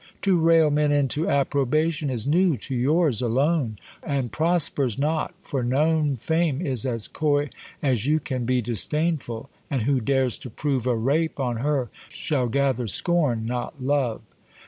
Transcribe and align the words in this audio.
To 0.23 0.39
rail 0.39 0.71
men 0.71 0.91
into 0.91 1.29
approbation 1.29 2.09
Is 2.09 2.25
new 2.25 2.57
to 2.57 2.73
your's 2.73 3.21
alone: 3.21 3.77
And 4.01 4.31
prospers 4.31 4.97
not: 4.97 5.35
for 5.43 5.63
known, 5.63 6.15
Fame 6.15 6.59
is 6.59 6.87
as 6.87 7.07
coy, 7.07 7.51
as 7.83 8.07
you 8.07 8.19
Can 8.19 8.43
be 8.43 8.63
disdainful; 8.63 9.51
and 9.69 9.83
who 9.83 9.99
dares 10.01 10.39
to 10.39 10.49
prove 10.49 10.87
A 10.87 10.95
rape 10.97 11.39
on 11.39 11.57
her 11.57 11.91
shall 12.09 12.47
gather 12.47 12.87
scorn 12.87 13.45
not 13.45 13.79
love. 13.79 14.23